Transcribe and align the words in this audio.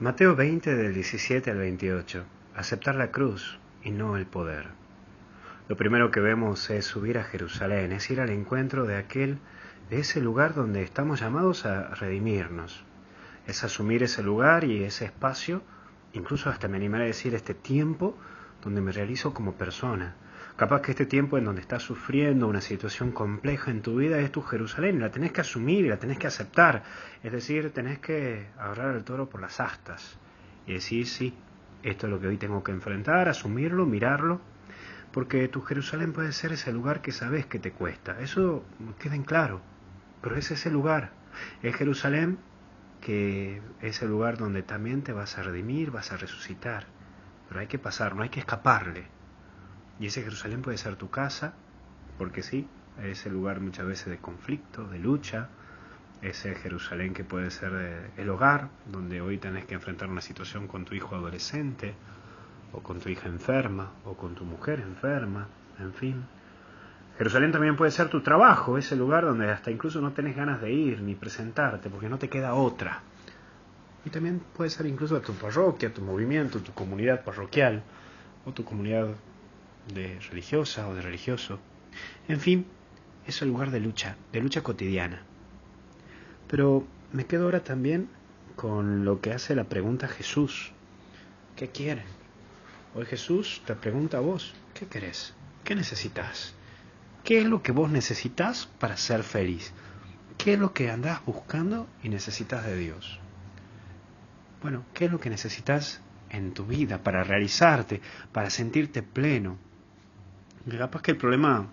Mateo 0.00 0.36
20 0.36 0.76
del 0.76 0.94
17 0.94 1.50
al 1.50 1.58
28. 1.58 2.22
Aceptar 2.54 2.94
la 2.94 3.10
cruz 3.10 3.58
y 3.82 3.90
no 3.90 4.16
el 4.16 4.26
poder. 4.26 4.68
Lo 5.68 5.76
primero 5.76 6.12
que 6.12 6.20
vemos 6.20 6.70
es 6.70 6.84
subir 6.84 7.18
a 7.18 7.24
Jerusalén, 7.24 7.90
es 7.90 8.08
ir 8.08 8.20
al 8.20 8.30
encuentro 8.30 8.86
de 8.86 8.96
aquel, 8.96 9.38
de 9.90 9.98
ese 9.98 10.20
lugar 10.20 10.54
donde 10.54 10.82
estamos 10.82 11.18
llamados 11.18 11.66
a 11.66 11.96
redimirnos. 11.96 12.84
Es 13.48 13.64
asumir 13.64 14.04
ese 14.04 14.22
lugar 14.22 14.62
y 14.62 14.84
ese 14.84 15.04
espacio, 15.04 15.62
incluso 16.12 16.48
hasta 16.48 16.68
me 16.68 16.76
animaré 16.76 17.02
a 17.02 17.08
decir 17.08 17.34
este 17.34 17.54
tiempo 17.54 18.16
donde 18.62 18.80
me 18.80 18.92
realizo 18.92 19.34
como 19.34 19.54
persona, 19.54 20.14
Capaz 20.58 20.82
que 20.82 20.90
este 20.90 21.06
tiempo 21.06 21.38
en 21.38 21.44
donde 21.44 21.60
estás 21.60 21.84
sufriendo 21.84 22.48
una 22.48 22.60
situación 22.60 23.12
compleja 23.12 23.70
en 23.70 23.80
tu 23.80 23.94
vida 23.94 24.18
es 24.18 24.32
tu 24.32 24.42
Jerusalén, 24.42 24.98
la 24.98 25.12
tenés 25.12 25.30
que 25.30 25.42
asumir 25.42 25.84
y 25.84 25.88
la 25.88 26.00
tenés 26.00 26.18
que 26.18 26.26
aceptar. 26.26 26.82
Es 27.22 27.30
decir, 27.30 27.70
tenés 27.70 28.00
que 28.00 28.48
agarrar 28.58 28.96
el 28.96 29.04
toro 29.04 29.28
por 29.28 29.40
las 29.40 29.60
astas 29.60 30.18
y 30.66 30.72
decir, 30.72 31.06
sí, 31.06 31.32
esto 31.84 32.08
es 32.08 32.10
lo 32.10 32.18
que 32.18 32.26
hoy 32.26 32.38
tengo 32.38 32.64
que 32.64 32.72
enfrentar, 32.72 33.28
asumirlo, 33.28 33.86
mirarlo, 33.86 34.40
porque 35.12 35.46
tu 35.46 35.60
Jerusalén 35.62 36.12
puede 36.12 36.32
ser 36.32 36.50
ese 36.50 36.72
lugar 36.72 37.02
que 37.02 37.12
sabes 37.12 37.46
que 37.46 37.60
te 37.60 37.70
cuesta. 37.70 38.20
Eso 38.20 38.64
queda 38.98 39.14
en 39.14 39.22
claro, 39.22 39.60
pero 40.22 40.34
es 40.34 40.50
ese 40.50 40.72
lugar. 40.72 41.12
Es 41.62 41.76
Jerusalén 41.76 42.36
que 43.00 43.62
es 43.80 44.02
el 44.02 44.08
lugar 44.08 44.38
donde 44.38 44.64
también 44.64 45.02
te 45.02 45.12
vas 45.12 45.38
a 45.38 45.44
redimir, 45.44 45.92
vas 45.92 46.10
a 46.10 46.16
resucitar. 46.16 46.86
Pero 47.46 47.60
hay 47.60 47.68
que 47.68 47.78
pasar, 47.78 48.16
no 48.16 48.24
hay 48.24 48.28
que 48.28 48.40
escaparle. 48.40 49.17
Y 50.00 50.06
ese 50.06 50.22
Jerusalén 50.22 50.62
puede 50.62 50.78
ser 50.78 50.96
tu 50.96 51.10
casa, 51.10 51.54
porque 52.18 52.42
sí, 52.42 52.68
es 53.02 53.26
el 53.26 53.32
lugar 53.32 53.60
muchas 53.60 53.86
veces 53.86 54.06
de 54.06 54.18
conflicto, 54.18 54.86
de 54.88 54.98
lucha, 54.98 55.48
ese 56.22 56.54
Jerusalén 56.54 57.14
que 57.14 57.24
puede 57.24 57.50
ser 57.50 57.72
eh, 57.74 58.10
el 58.16 58.28
hogar, 58.30 58.68
donde 58.90 59.20
hoy 59.20 59.38
tenés 59.38 59.64
que 59.66 59.74
enfrentar 59.74 60.08
una 60.08 60.20
situación 60.20 60.66
con 60.66 60.84
tu 60.84 60.94
hijo 60.94 61.14
adolescente, 61.14 61.94
o 62.72 62.80
con 62.80 63.00
tu 63.00 63.08
hija 63.08 63.28
enferma, 63.28 63.92
o 64.04 64.14
con 64.14 64.34
tu 64.34 64.44
mujer 64.44 64.80
enferma, 64.80 65.48
en 65.78 65.92
fin. 65.94 66.24
Jerusalén 67.16 67.50
también 67.50 67.76
puede 67.76 67.90
ser 67.90 68.08
tu 68.08 68.20
trabajo, 68.20 68.78
ese 68.78 68.94
lugar 68.94 69.24
donde 69.24 69.50
hasta 69.50 69.70
incluso 69.70 70.00
no 70.00 70.12
tenés 70.12 70.36
ganas 70.36 70.60
de 70.60 70.72
ir 70.72 71.00
ni 71.00 71.14
presentarte, 71.14 71.90
porque 71.90 72.08
no 72.08 72.18
te 72.18 72.28
queda 72.28 72.54
otra. 72.54 73.00
Y 74.04 74.10
también 74.10 74.40
puede 74.56 74.70
ser 74.70 74.86
incluso 74.86 75.20
tu 75.20 75.34
parroquia, 75.34 75.92
tu 75.92 76.02
movimiento, 76.02 76.60
tu 76.60 76.72
comunidad 76.72 77.24
parroquial, 77.24 77.82
o 78.44 78.52
tu 78.52 78.64
comunidad 78.64 79.08
de 79.94 80.18
religiosa 80.30 80.88
o 80.88 80.94
de 80.94 81.02
religioso. 81.02 81.58
En 82.28 82.40
fin, 82.40 82.66
es 83.26 83.42
el 83.42 83.48
lugar 83.48 83.70
de 83.70 83.80
lucha, 83.80 84.16
de 84.32 84.40
lucha 84.40 84.62
cotidiana. 84.62 85.22
Pero 86.46 86.86
me 87.12 87.26
quedo 87.26 87.44
ahora 87.44 87.64
también 87.64 88.08
con 88.56 89.04
lo 89.04 89.20
que 89.20 89.32
hace 89.32 89.54
la 89.54 89.64
pregunta 89.64 90.08
Jesús. 90.08 90.72
¿Qué 91.56 91.68
quieren? 91.68 92.04
Hoy 92.94 93.06
Jesús 93.06 93.62
te 93.66 93.74
pregunta 93.74 94.18
a 94.18 94.20
vos, 94.20 94.54
¿qué 94.74 94.86
querés? 94.86 95.34
¿Qué 95.64 95.74
necesitas? 95.74 96.54
¿Qué 97.24 97.38
es 97.38 97.44
lo 97.44 97.62
que 97.62 97.72
vos 97.72 97.90
necesitas 97.90 98.66
para 98.78 98.96
ser 98.96 99.22
feliz? 99.22 99.72
¿Qué 100.38 100.54
es 100.54 100.58
lo 100.58 100.72
que 100.72 100.90
andás 100.90 101.24
buscando 101.26 101.86
y 102.02 102.08
necesitas 102.08 102.64
de 102.64 102.76
Dios? 102.76 103.20
Bueno, 104.62 104.84
¿qué 104.94 105.04
es 105.04 105.12
lo 105.12 105.20
que 105.20 105.30
necesitas 105.30 106.00
en 106.30 106.54
tu 106.54 106.64
vida 106.64 107.02
para 107.02 107.24
realizarte, 107.24 108.00
para 108.32 108.50
sentirte 108.50 109.02
pleno, 109.02 109.58
capaz 110.76 111.02
que 111.02 111.12
el 111.12 111.16
problema 111.16 111.66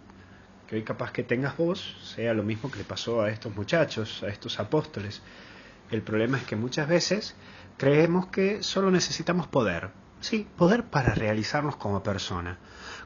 que 0.67 0.75
hoy 0.77 0.83
capaz 0.83 1.11
que 1.11 1.23
tengas 1.23 1.57
vos 1.57 1.97
sea 2.01 2.33
lo 2.33 2.43
mismo 2.43 2.71
que 2.71 2.79
le 2.79 2.85
pasó 2.85 3.21
a 3.21 3.29
estos 3.29 3.55
muchachos, 3.55 4.23
a 4.23 4.27
estos 4.27 4.59
apóstoles. 4.59 5.21
El 5.91 6.01
problema 6.01 6.37
es 6.37 6.43
que 6.43 6.55
muchas 6.55 6.87
veces 6.87 7.35
creemos 7.77 8.27
que 8.27 8.63
solo 8.63 8.89
necesitamos 8.89 9.47
poder. 9.47 9.89
Sí, 10.21 10.47
poder 10.57 10.85
para 10.85 11.13
realizarnos 11.13 11.75
como 11.75 12.01
persona. 12.01 12.57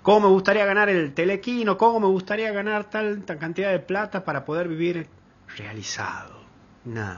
¿Cómo 0.01 0.27
me 0.27 0.33
gustaría 0.33 0.65
ganar 0.65 0.87
el 0.89 1.13
telequino? 1.13 1.77
¿Cómo 1.77 1.99
me 1.99 2.07
gustaría 2.07 2.51
ganar 2.51 2.89
tal, 2.89 3.23
tal 3.23 3.37
cantidad 3.37 3.71
de 3.71 3.79
plata 3.79 4.23
para 4.23 4.45
poder 4.45 4.69
vivir 4.69 5.07
realizado? 5.57 6.48
No. 6.85 7.17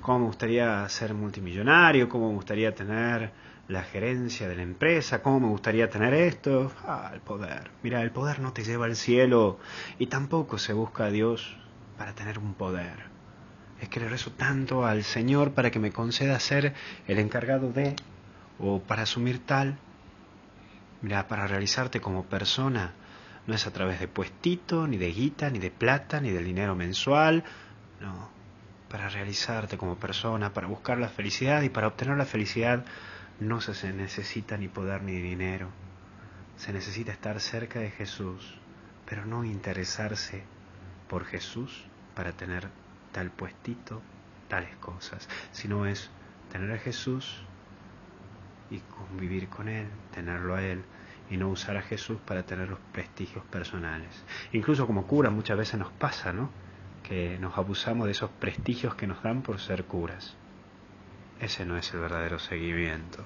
¿Cómo 0.00 0.20
me 0.20 0.26
gustaría 0.26 0.88
ser 0.88 1.14
multimillonario? 1.14 2.08
¿Cómo 2.08 2.28
me 2.28 2.34
gustaría 2.34 2.74
tener 2.74 3.32
la 3.68 3.82
gerencia 3.82 4.48
de 4.48 4.56
la 4.56 4.62
empresa, 4.62 5.22
cómo 5.22 5.40
me 5.40 5.48
gustaría 5.48 5.90
tener 5.90 6.14
esto. 6.14 6.72
Ah, 6.86 7.10
el 7.12 7.20
poder. 7.20 7.70
Mira, 7.82 8.02
el 8.02 8.10
poder 8.10 8.40
no 8.40 8.52
te 8.52 8.64
lleva 8.64 8.86
al 8.86 8.96
cielo 8.96 9.58
y 9.98 10.06
tampoco 10.06 10.58
se 10.58 10.72
busca 10.72 11.04
a 11.04 11.10
Dios 11.10 11.56
para 11.98 12.14
tener 12.14 12.38
un 12.38 12.54
poder. 12.54 13.08
Es 13.80 13.88
que 13.90 14.00
le 14.00 14.08
rezo 14.08 14.32
tanto 14.32 14.86
al 14.86 15.04
Señor 15.04 15.52
para 15.52 15.70
que 15.70 15.78
me 15.78 15.92
conceda 15.92 16.40
ser 16.40 16.74
el 17.06 17.18
encargado 17.18 17.70
de 17.70 17.94
o 18.58 18.80
para 18.80 19.02
asumir 19.02 19.44
tal. 19.44 19.76
Mira, 21.02 21.28
para 21.28 21.46
realizarte 21.46 22.00
como 22.00 22.24
persona 22.24 22.94
no 23.46 23.54
es 23.54 23.66
a 23.66 23.70
través 23.70 24.00
de 24.00 24.08
puestito, 24.08 24.88
ni 24.88 24.96
de 24.96 25.12
guita, 25.12 25.50
ni 25.50 25.58
de 25.58 25.70
plata, 25.70 26.20
ni 26.20 26.30
del 26.30 26.44
dinero 26.44 26.74
mensual. 26.74 27.44
No, 28.00 28.30
para 28.90 29.08
realizarte 29.08 29.76
como 29.76 29.96
persona, 29.96 30.52
para 30.52 30.66
buscar 30.66 30.98
la 30.98 31.08
felicidad 31.08 31.62
y 31.62 31.68
para 31.68 31.88
obtener 31.88 32.16
la 32.16 32.24
felicidad 32.24 32.84
no 33.40 33.60
se 33.60 33.92
necesita 33.92 34.56
ni 34.56 34.68
poder 34.68 35.02
ni 35.02 35.20
dinero. 35.20 35.68
Se 36.56 36.72
necesita 36.72 37.12
estar 37.12 37.38
cerca 37.40 37.78
de 37.78 37.90
Jesús, 37.90 38.58
pero 39.06 39.26
no 39.26 39.44
interesarse 39.44 40.42
por 41.08 41.24
Jesús 41.24 41.84
para 42.14 42.32
tener 42.32 42.68
tal 43.12 43.30
puestito, 43.30 44.02
tales 44.48 44.74
cosas, 44.76 45.28
sino 45.52 45.86
es 45.86 46.10
tener 46.50 46.72
a 46.72 46.78
Jesús 46.78 47.42
y 48.70 48.80
convivir 48.80 49.48
con 49.48 49.68
Él, 49.68 49.86
tenerlo 50.12 50.56
a 50.56 50.62
Él, 50.62 50.82
y 51.30 51.36
no 51.36 51.48
usar 51.48 51.76
a 51.76 51.82
Jesús 51.82 52.18
para 52.24 52.44
tener 52.44 52.68
los 52.68 52.78
prestigios 52.92 53.44
personales. 53.44 54.24
Incluso 54.52 54.86
como 54.86 55.06
cura 55.06 55.30
muchas 55.30 55.58
veces 55.58 55.78
nos 55.78 55.92
pasa, 55.92 56.32
¿no? 56.32 56.50
Que 57.02 57.38
nos 57.38 57.56
abusamos 57.56 58.06
de 58.06 58.12
esos 58.12 58.30
prestigios 58.30 58.94
que 58.94 59.06
nos 59.06 59.22
dan 59.22 59.42
por 59.42 59.60
ser 59.60 59.84
curas. 59.84 60.36
Ese 61.40 61.64
no 61.64 61.76
es 61.76 61.92
el 61.94 62.00
verdadero 62.00 62.38
seguimiento. 62.38 63.24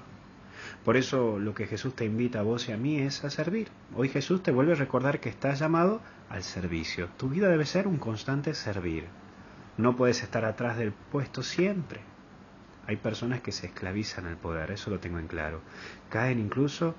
Por 0.85 0.97
eso 0.97 1.39
lo 1.39 1.53
que 1.53 1.67
Jesús 1.67 1.95
te 1.95 2.05
invita 2.05 2.39
a 2.39 2.43
vos 2.43 2.69
y 2.69 2.71
a 2.71 2.77
mí 2.77 2.99
es 2.99 3.23
a 3.23 3.29
servir. 3.29 3.69
Hoy 3.95 4.09
Jesús 4.09 4.43
te 4.43 4.51
vuelve 4.51 4.73
a 4.73 4.75
recordar 4.75 5.19
que 5.19 5.29
estás 5.29 5.59
llamado 5.59 6.01
al 6.29 6.43
servicio. 6.43 7.09
Tu 7.17 7.29
vida 7.29 7.49
debe 7.49 7.65
ser 7.65 7.87
un 7.87 7.97
constante 7.97 8.53
servir. 8.53 9.07
No 9.77 9.95
puedes 9.95 10.23
estar 10.23 10.45
atrás 10.45 10.77
del 10.77 10.91
puesto 10.91 11.41
siempre. 11.41 12.01
Hay 12.85 12.97
personas 12.97 13.41
que 13.41 13.51
se 13.51 13.67
esclavizan 13.67 14.25
al 14.25 14.37
poder, 14.37 14.71
eso 14.71 14.89
lo 14.89 14.99
tengo 14.99 15.19
en 15.19 15.27
claro. 15.27 15.61
Caen 16.09 16.39
incluso 16.39 16.95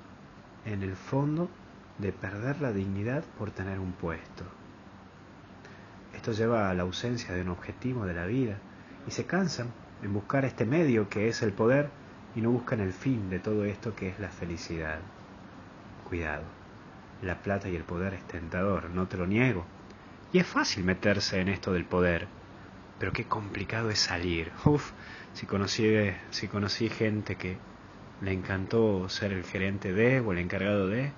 en 0.65 0.83
el 0.83 0.97
fondo 0.97 1.51
de 1.99 2.12
perder 2.12 2.61
la 2.61 2.73
dignidad 2.73 3.23
por 3.39 3.51
tener 3.51 3.79
un 3.79 3.93
puesto. 3.93 4.45
Esto 6.25 6.33
lleva 6.33 6.71
a 6.71 6.75
la 6.75 6.85
ausencia 6.85 7.35
de 7.35 7.43
un 7.43 7.51
objetivo 7.51 8.07
de 8.07 8.15
la 8.15 8.25
vida 8.25 8.57
y 9.07 9.11
se 9.11 9.27
cansan 9.27 9.69
en 10.03 10.15
buscar 10.15 10.47
este 10.47 10.65
medio 10.65 11.11
que 11.11 11.29
es 11.29 11.43
el 11.43 11.53
poder 11.53 11.91
y 12.35 12.41
no 12.41 12.51
buscan 12.51 12.81
el 12.81 12.95
fin 12.95 13.29
de 13.29 13.41
todo 13.41 13.67
esto 13.67 13.95
que 13.95 14.09
es 14.09 14.19
la 14.19 14.31
felicidad. 14.31 15.01
Cuidado, 16.09 16.45
la 17.21 17.43
plata 17.43 17.69
y 17.69 17.77
el 17.77 17.85
poder 17.85 18.15
es 18.15 18.27
tentador, 18.27 18.89
no 18.89 19.07
te 19.07 19.19
lo 19.19 19.27
niego. 19.27 19.67
Y 20.33 20.39
es 20.39 20.47
fácil 20.47 20.83
meterse 20.85 21.43
en 21.43 21.49
esto 21.49 21.75
del 21.75 21.85
poder, 21.85 22.27
pero 22.99 23.12
qué 23.12 23.25
complicado 23.25 23.91
es 23.91 23.99
salir. 23.99 24.51
Uf, 24.65 24.93
si 25.35 25.45
conocí, 25.45 25.95
si 26.31 26.49
conocí 26.49 26.89
gente 26.89 27.37
que 27.37 27.59
le 28.23 28.33
encantó 28.33 29.11
ser 29.11 29.35
el 29.35 29.45
gerente 29.45 29.93
de 29.93 30.21
o 30.21 30.33
el 30.33 30.39
encargado 30.39 30.89
de, 30.89 31.12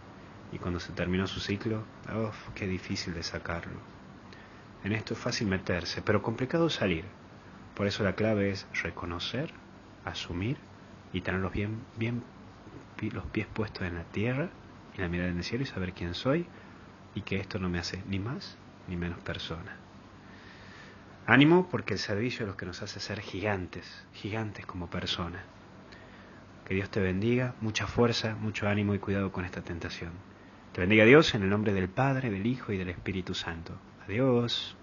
y 0.50 0.58
cuando 0.58 0.80
se 0.80 0.92
terminó 0.94 1.28
su 1.28 1.38
ciclo, 1.38 1.84
uf, 2.12 2.48
qué 2.56 2.66
difícil 2.66 3.14
de 3.14 3.22
sacarlo. 3.22 3.95
En 4.86 4.92
esto 4.92 5.14
es 5.14 5.20
fácil 5.20 5.48
meterse, 5.48 6.00
pero 6.00 6.22
complicado 6.22 6.70
salir. 6.70 7.06
Por 7.74 7.88
eso 7.88 8.04
la 8.04 8.14
clave 8.14 8.50
es 8.50 8.68
reconocer, 8.84 9.52
asumir 10.04 10.58
y 11.12 11.22
tener 11.22 11.40
bien, 11.50 11.80
bien 11.96 12.22
los 13.10 13.26
pies 13.26 13.48
puestos 13.52 13.82
en 13.82 13.96
la 13.96 14.04
tierra 14.04 14.48
y 14.96 15.00
la 15.00 15.08
mirada 15.08 15.30
en 15.30 15.38
el 15.38 15.42
cielo 15.42 15.64
y 15.64 15.66
saber 15.66 15.92
quién 15.92 16.14
soy 16.14 16.46
y 17.16 17.22
que 17.22 17.40
esto 17.40 17.58
no 17.58 17.68
me 17.68 17.80
hace 17.80 18.00
ni 18.06 18.20
más 18.20 18.58
ni 18.86 18.96
menos 18.96 19.18
persona. 19.18 19.76
Ánimo 21.26 21.68
porque 21.68 21.94
el 21.94 21.98
servicio 21.98 22.44
es 22.44 22.48
lo 22.48 22.56
que 22.56 22.66
nos 22.66 22.80
hace 22.80 23.00
ser 23.00 23.18
gigantes, 23.18 24.06
gigantes 24.12 24.66
como 24.66 24.88
persona. 24.88 25.42
Que 26.64 26.74
Dios 26.74 26.90
te 26.90 27.00
bendiga, 27.00 27.56
mucha 27.60 27.88
fuerza, 27.88 28.36
mucho 28.36 28.68
ánimo 28.68 28.94
y 28.94 29.00
cuidado 29.00 29.32
con 29.32 29.44
esta 29.44 29.62
tentación. 29.62 30.12
Te 30.72 30.80
bendiga 30.80 31.04
Dios 31.04 31.34
en 31.34 31.42
el 31.42 31.50
nombre 31.50 31.72
del 31.72 31.88
Padre, 31.88 32.30
del 32.30 32.46
Hijo 32.46 32.70
y 32.70 32.76
del 32.76 32.90
Espíritu 32.90 33.34
Santo. 33.34 33.76
Adiós. 34.08 34.76